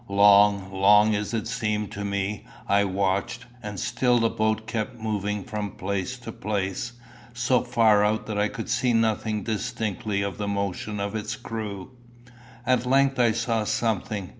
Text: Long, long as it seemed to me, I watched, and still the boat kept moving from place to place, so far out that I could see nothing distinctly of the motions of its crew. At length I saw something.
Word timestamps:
Long, 0.09 0.71
long 0.73 1.13
as 1.13 1.31
it 1.31 1.45
seemed 1.47 1.91
to 1.91 2.03
me, 2.03 2.43
I 2.67 2.85
watched, 2.85 3.45
and 3.61 3.79
still 3.79 4.17
the 4.17 4.31
boat 4.31 4.65
kept 4.65 4.99
moving 4.99 5.43
from 5.43 5.73
place 5.73 6.17
to 6.21 6.31
place, 6.31 6.93
so 7.35 7.61
far 7.63 8.03
out 8.03 8.25
that 8.25 8.39
I 8.39 8.47
could 8.47 8.67
see 8.67 8.93
nothing 8.93 9.43
distinctly 9.43 10.23
of 10.23 10.39
the 10.39 10.47
motions 10.47 11.01
of 11.01 11.13
its 11.13 11.35
crew. 11.35 11.91
At 12.65 12.87
length 12.87 13.19
I 13.19 13.31
saw 13.33 13.63
something. 13.63 14.29